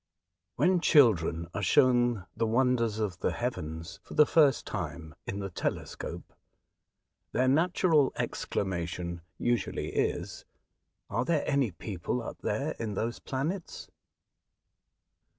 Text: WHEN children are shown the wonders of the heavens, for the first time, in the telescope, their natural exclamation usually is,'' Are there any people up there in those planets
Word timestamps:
WHEN 0.55 0.79
children 0.81 1.47
are 1.53 1.61
shown 1.61 2.25
the 2.35 2.47
wonders 2.47 2.97
of 2.97 3.19
the 3.19 3.31
heavens, 3.31 3.99
for 4.01 4.15
the 4.15 4.25
first 4.25 4.65
time, 4.65 5.13
in 5.27 5.37
the 5.37 5.51
telescope, 5.51 6.33
their 7.33 7.47
natural 7.47 8.11
exclamation 8.15 9.21
usually 9.37 9.89
is,'' 9.89 10.43
Are 11.11 11.23
there 11.23 11.43
any 11.45 11.69
people 11.69 12.19
up 12.23 12.39
there 12.39 12.71
in 12.79 12.95
those 12.95 13.19
planets 13.19 13.91